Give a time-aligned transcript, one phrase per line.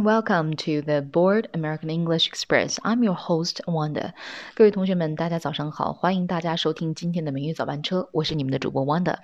[0.00, 2.78] Welcome to the Board American English Express.
[2.82, 4.14] I'm your host Wanda.
[4.54, 9.16] 各位同学们，大家早上好，欢迎大家收听今天的美语早班车，我是你们的主播 Wanda。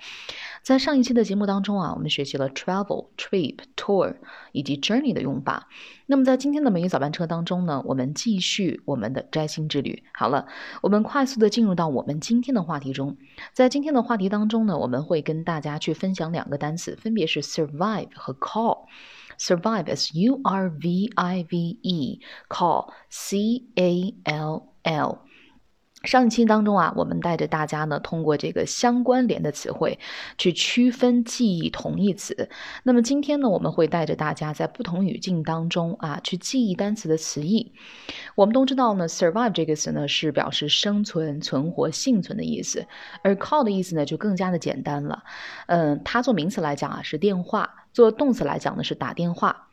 [0.61, 4.17] 在上一期的节目当中啊，我们学习了 travel、trip、tour
[4.51, 5.67] 以及 journey 的用法。
[6.05, 10.03] 那么在今天的美语早班车当中呢，我们继续我们的摘星之旅。
[10.13, 10.45] 好了，
[10.83, 13.17] 我们快速的进入到我们今天的话题中。
[13.51, 18.85] 在今天的话题当中呢，我们会跟大家去分享两个单词，分别是 survive 和 call。
[19.37, 22.19] Survive as U R V I V E,
[22.49, 25.19] call C A L L。
[26.03, 29.99] 上一期当中啊，我们带着大家呢，通过这个相关联的词汇
[30.37, 32.49] 去区分记忆同义词。
[32.83, 37.73] 那么今天呢，我们会带着大家在不同语境当中啊，去记忆单词的词义。
[38.35, 42.85] 我们都知道呢，survive 这个词呢是表示生存、存活、幸存的意思，
[43.23, 45.23] 而 call 的意思呢就更加的简单了。
[45.65, 49.69] 嗯，它做名词来讲啊是电话，做动词来讲呢是打电话。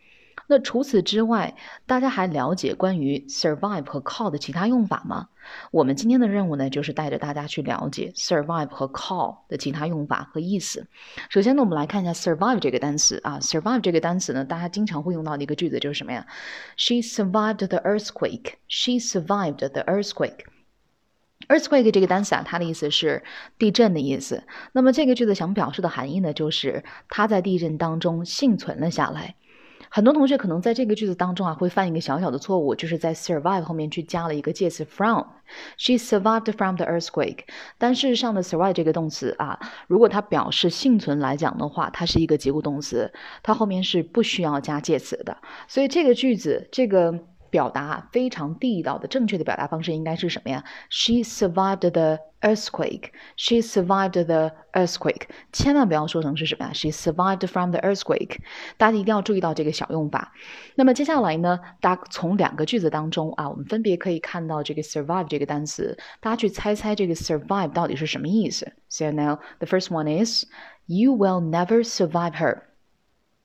[0.46, 5.28] 那除此之外，大家还了解关于 survive 和 call 的其他用法吗？
[5.70, 10.86] 我们今天的任务呢，就是带着大家去了解 survive 和 call 的其他用法和意思。
[11.28, 16.26] 首先呢，我们来看一下 survive 这个单词啊，survive 这个单词呢，大家经常会用到的一个句子就是什么呀
[16.78, 18.54] ？She survived the earthquake.
[18.68, 20.46] She survived the earthquake.
[21.48, 23.22] Earthquake 这个单词啊，它的意思是
[23.58, 24.44] 地震的意思。
[24.72, 29.34] 那么这个句子想表示的含义呢，就是她在地震当中幸存了下来。
[29.90, 35.22] 很多同学可能在这个句子当中啊，会犯一个小小的错误，就是在 survive 后面去加了一个介词 from。
[35.76, 37.44] She survived from the earthquake。
[37.78, 43.12] 但事实上呢，survive 这个动词啊，如果它表示幸存来讲的话，它是一个及物动词，
[43.44, 45.36] 它后面是不需要加介词的。
[45.68, 47.20] 所以这个句子这个。
[47.53, 50.63] 表达非常地道的正确的表达方式应该是什么呀？
[50.89, 53.09] She survived the earthquake.
[53.37, 55.23] She survived the earthquake.
[55.51, 56.73] 千万不要说成是什么呀？
[56.73, 58.37] She survived from the earthquake.
[58.77, 60.31] 大家一定要注意到这个小用法。
[60.75, 68.71] 那么接下来呢，大家从两个句子当中啊，我们分别可以看到这个 survive 这个单词，大家去猜猜这个 survive 到底是什么意思。
[68.89, 70.45] So now the first one is,
[70.85, 72.61] you will never survive her.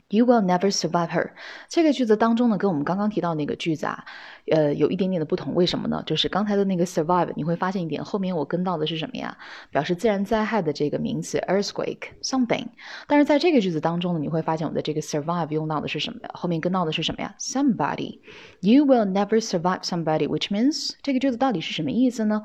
[0.10, 1.32] You will never survive her。
[1.68, 4.06] 这个句子当中呢，跟我们刚刚提到那个句子啊，
[4.52, 5.54] 呃，有一点点的不同。
[5.56, 6.02] 为什么呢？
[6.06, 9.38] 就是刚才的那个 survive，你会发现一点，后面我跟到的是什么呀？
[9.72, 12.66] 表示自然灾害的这个名词 earthquake something。
[13.08, 16.30] 但是在这个句子当中呢，你会发现我的这个 survive 用到的是什么呀？
[16.34, 18.20] 后面跟到的是什么呀？somebody。
[18.62, 22.42] You will never survive somebody，which means 这个句子到底是什么意思呢？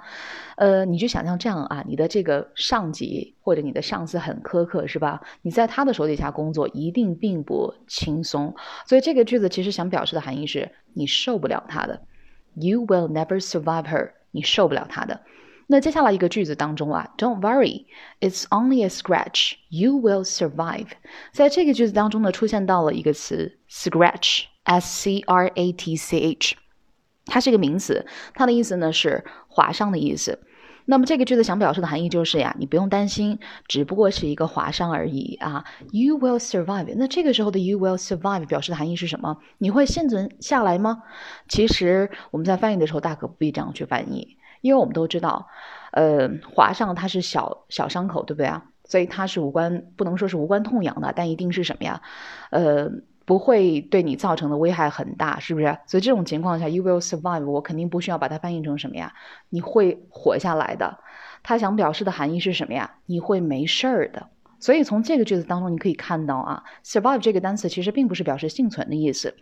[0.56, 5.20] 呃，你就想象这样啊，你的这个上级或者你的上司很苛刻，是吧？
[5.42, 8.54] 你在他的手底下工作，一定并不轻松。
[8.86, 11.93] 所以这个句子其实想表示的含义是你受不了他的。
[12.55, 15.21] You will never survive her，你受不了他的。
[15.67, 19.53] 那接下来一个句子当中啊，Don't worry，it's only a scratch.
[19.69, 20.87] You will survive。
[21.31, 26.55] 在这个句子当中呢，出现到了一个词 scratch，s c r a t c h。
[27.27, 30.39] 它是一个名词，它的意思呢是划伤的意思。
[30.86, 35.64] 那么这个句子想表示的含义就是呀，你不用担心，只不过是一个划伤而已啊。
[35.92, 36.92] You will survive。
[36.96, 39.38] 那这个时候的 you will survive 表示的含义是什么？
[39.58, 41.02] 你会幸存下来吗？
[41.48, 45.48] 其实我们在翻译的时候大可不必这样去翻译，因为我们都知道，
[45.92, 48.64] 呃，划伤它是小小伤口，对不对啊？
[48.84, 52.02] 所以它是无关，不能说是无关痛痒的，但一定是什么呀？
[52.50, 52.90] 呃。
[53.24, 55.78] 不会对你造成的危害很大，是不是？
[55.86, 59.12] 所以这种情况下，you will survive，我肯定不需要把它翻译成什么呀？
[59.48, 60.98] 你会活下来的。
[61.42, 62.98] 他想表示的含义是什么呀？
[63.06, 64.28] 你会没事儿的。
[64.60, 69.34] 所以从这个句子当中，你可以看到啊，survive 这个单词其实并不是表示幸存的意思。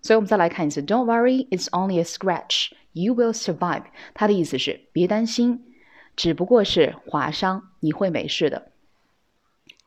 [0.00, 2.70] 所以我们再来看一次，Don't worry, it's only a scratch.
[2.92, 3.82] You will survive。
[4.14, 5.62] 它的意思是别担心，
[6.16, 8.70] 只不过是划伤，你会没事的。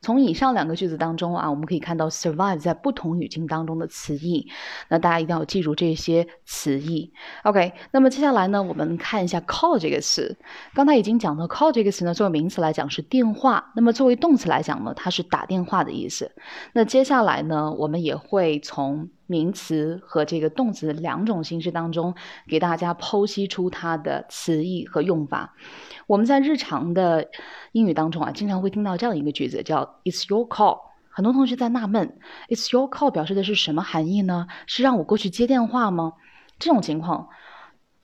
[0.03, 4.47] 从以上两个句子当中啊，我们可以看到 survive 在不同语境当中的词义。
[4.89, 7.11] 那大家一定要记住这些词义。
[7.43, 10.37] OK，那么接下来呢，我们看一下 call 这个词。
[10.73, 16.29] 刚才已经讲到 call 这个词呢，作为名词来讲是电话，那么作为动词来讲呢，它是打电话的意思。
[16.73, 22.15] 那接下来呢，我们也会从名词和这个动词两种形式当中，
[22.47, 25.55] 给大家剖析出它的词义和用法。
[26.07, 27.29] 我们在日常的
[27.71, 30.79] 英语当中啊，经常会听到这样一个句子，叫 "It's your call"。
[31.09, 32.17] 很多同学在纳闷
[32.49, 34.47] ，"It's your call" 表示的是什么含义呢？
[34.65, 36.13] 是让我过去接电话吗？
[36.59, 37.29] 这种情况，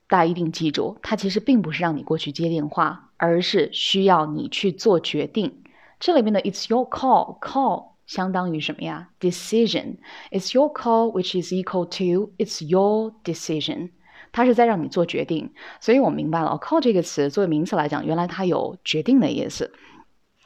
[0.08, 5.62] 大家一定记住，它其实并不是让你过去接电话，而是需要你去做决定。
[5.98, 9.98] 这里面的 "It's your call"，call 相当于什么呀？Decision。
[10.32, 13.90] It's your call, which is equal to It's your decision。
[14.32, 16.58] 它是在让你做决定，所以我明白了。
[16.60, 19.72] call 这个词作为名词来讲，原来它有决定的意思。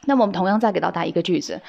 [0.05, 1.59] 那么我们同样再给到大家一个句子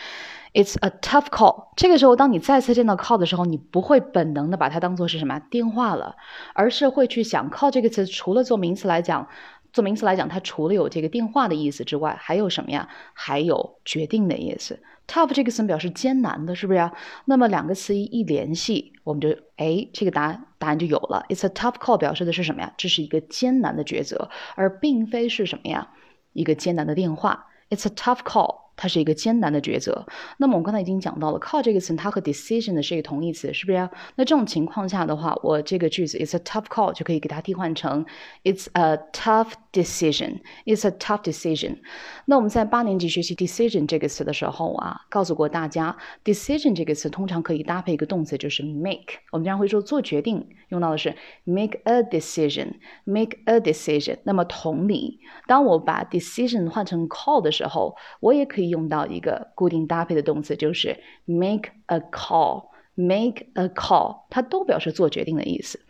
[0.53, 1.69] It's a tough call。
[1.77, 6.17] 这个时候，当你再次见到 call 的时候，你不会本能的把它当做是什么电话了，
[6.53, 9.29] 而是会去想 call 这个词除了做名词来讲，
[9.77, 12.89] 做名词来讲，它除了有这个电话的意思之外，还有什么呀？
[13.13, 14.81] 还有决定的意思。
[15.07, 16.95] Tough 这个词表示艰难的，是不是呀？
[17.27, 21.27] 那么两个词一一联系，我们就哎，这个答案答案就有了。
[21.29, 22.73] It's a tough call 表示的是什么呀？
[22.79, 25.91] 这是一个艰难的抉择，而并非是什么呀？
[26.33, 27.49] 一个艰难的电话。
[27.69, 28.66] It's a tough call。
[28.77, 30.07] 它是一个艰难的抉择。
[30.37, 33.79] 那么我刚才已经讲到了，call 这个词，它和 decision 的是一个同义词，是不是？
[34.17, 38.05] 那这种情况下的话，我这个句子 it's a tough call 就可以给它替换成
[38.45, 40.41] it's a tough decision。
[40.67, 41.79] it's a tough decision。
[42.27, 49.15] 那我们在八年级学习 decision 这个词的时候啊，告诉过大家，decision 这个词通常可以搭配一个动词，就是 make。
[49.33, 51.15] 我们经常会说做决定，用到的是
[51.45, 52.75] make a decision。
[53.05, 54.19] make a decision。
[54.25, 58.66] 那么同理，当我把 decision 换成 call 的时候，我也可以。
[58.69, 65.81] 用到一个固定搭配的动词，就是 make a call，make a call，它都表示做决定的意思。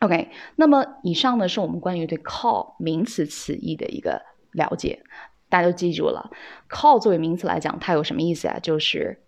[0.00, 4.22] OK，那么以上呢是我们关于对 call 名词词义的一个
[4.52, 5.02] 了解，
[5.48, 6.30] 大家都记住了。
[6.68, 8.58] call 作为名词来讲，它有什么意思啊？
[8.60, 9.22] 就是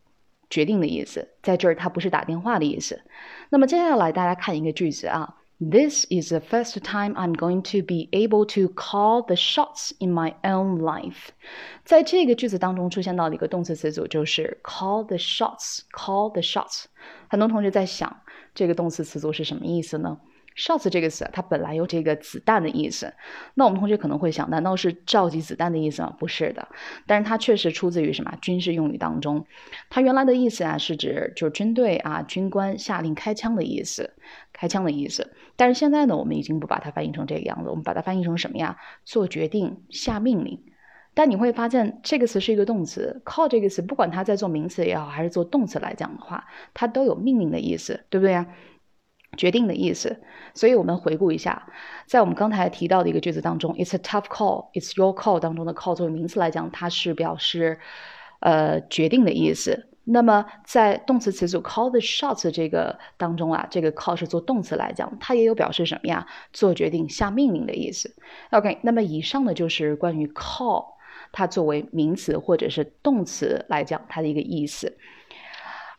[0.49, 3.03] 决定的意思，在这儿它不是打电话的意思。
[3.51, 5.37] 那么接下来大家看一个句子啊。
[5.65, 10.35] This is the first time I'm going to be able to call the shots in my
[10.43, 11.29] own life。
[11.85, 15.83] 在这个句子当中出现到了一个动词词组就是 call the shots。
[15.93, 16.87] call the shots。
[17.29, 18.23] 很多同学在想，
[18.53, 20.19] 这个动词词组是什么意思呢
[20.57, 23.13] ？Shots 这个词，它本来有这个子弹的意思。
[23.55, 26.15] 那我们同学可能会想，难道是召集子弹的意思吗？
[26.19, 26.69] 不是的，
[27.07, 29.45] 但是它确实出自于什么军事用语当中。
[29.91, 34.15] 它原来的意思啊，是指就是军队啊，军官下令开枪的意思，
[34.53, 35.33] 开枪的意思。
[35.57, 38.77] 但是现在呢，我们已经不把它翻译成这个样子，我们把它翻译成什么呀？
[39.05, 40.63] 做决定、下命令。
[41.15, 48.47] 但你会发现，这个词是一个动词，call 这个词，不管它在做名词也好，还是做动词来讲的话，它都有命令的意思，对不对呀？
[49.37, 50.21] 决定的意思，
[50.55, 51.67] 所以我们回顾一下，
[52.07, 57.79] 在我们刚才提到的一个句子当中，"It's a tough call", "It's your call" 当中的 "call" 作为名词来讲，它是表示
[58.41, 59.89] 呃决定的意思。
[60.05, 66.27] 那么在动词词组 "call the shots" 这个当中啊，这个 call 是做动词来讲，它也有表示什么呀？
[66.53, 68.15] 做决定、下命令的意思。
[68.51, 70.85] OK，那么以上呢就是关于 call
[71.31, 74.99] 它作为名词或者是动词来讲它的一个意思。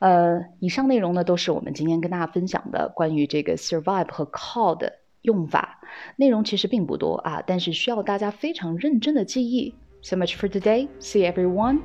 [0.04, 4.92] 呃，以上内容呢都是我们今天跟大家分享的关于这个 survive 和 call 的
[5.22, 5.80] 用法。
[6.18, 9.74] 内容其实并不多啊，但是需要大家非常认真的记忆。
[10.02, 10.90] So much for today.
[11.00, 11.80] See everyone.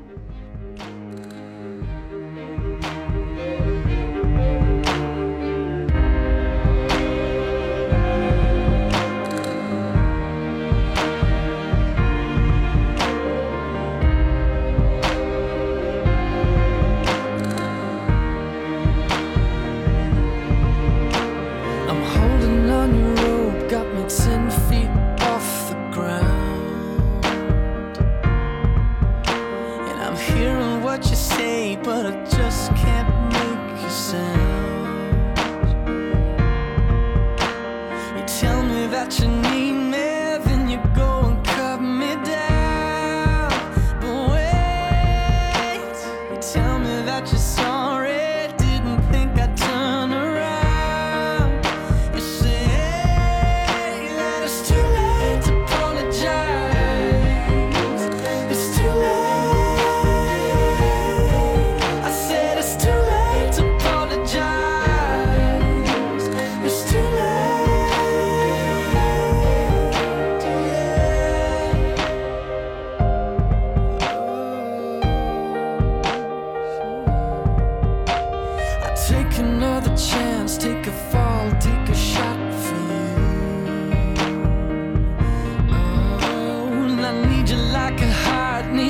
[47.09, 47.88] that you saw.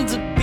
[0.08, 0.37] clouds